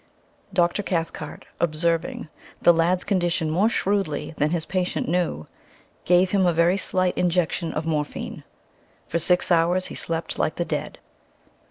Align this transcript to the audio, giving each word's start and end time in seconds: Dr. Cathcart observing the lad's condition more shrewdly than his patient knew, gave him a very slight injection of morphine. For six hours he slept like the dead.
Dr. 0.51 0.81
Cathcart 0.81 1.45
observing 1.59 2.27
the 2.59 2.73
lad's 2.73 3.03
condition 3.03 3.51
more 3.51 3.69
shrewdly 3.69 4.33
than 4.37 4.49
his 4.49 4.65
patient 4.65 5.07
knew, 5.07 5.45
gave 6.05 6.31
him 6.31 6.47
a 6.47 6.53
very 6.53 6.75
slight 6.75 7.15
injection 7.15 7.71
of 7.73 7.85
morphine. 7.85 8.43
For 9.07 9.19
six 9.19 9.51
hours 9.51 9.85
he 9.93 9.93
slept 9.93 10.39
like 10.39 10.55
the 10.55 10.65
dead. 10.65 10.97